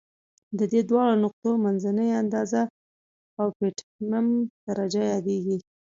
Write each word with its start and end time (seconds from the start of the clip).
د 0.59 0.59
دې 0.71 0.81
دواړو 0.89 1.15
نقطو 1.25 1.49
منځنۍ 1.65 2.09
اندازه 2.21 2.61
اؤپټیمم 3.41 4.27
درجه 4.67 5.01
یادیږي. 5.13 5.57